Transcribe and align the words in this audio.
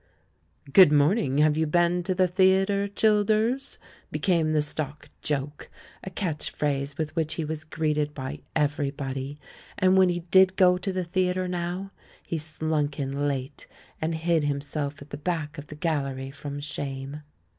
"Good 0.73 0.91
morning; 0.91 1.37
have 1.37 1.57
you 1.59 1.67
been 1.67 2.01
to 2.05 2.15
the 2.15 2.27
theatre, 2.27 2.87
Childers?" 2.87 3.77
became 4.11 4.51
the 4.51 4.59
stock 4.63 5.09
joke, 5.21 5.69
a 6.03 6.09
catch 6.09 6.49
phrase 6.49 6.97
with 6.97 7.15
which 7.15 7.35
he 7.35 7.45
was 7.45 7.63
greeted 7.63 8.15
by 8.15 8.39
everybody; 8.55 9.37
and 9.77 9.95
when 9.99 10.09
he 10.09 10.21
did 10.31 10.55
go 10.55 10.79
to 10.79 10.91
the 10.91 11.03
theatre 11.05 11.47
now, 11.47 11.91
he 12.25 12.39
slunk 12.39 12.99
in 12.99 13.27
late, 13.27 13.67
and 14.01 14.15
hid 14.15 14.43
himself 14.45 15.03
at 15.03 15.11
the 15.11 15.17
back 15.17 15.59
of 15.59 15.67
the 15.67 15.75
gallery 15.75 16.31
from 16.31 16.59
shame. 16.61 17.21